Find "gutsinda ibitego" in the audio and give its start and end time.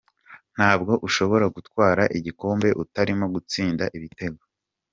3.35-4.41